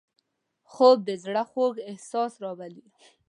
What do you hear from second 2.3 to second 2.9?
راولي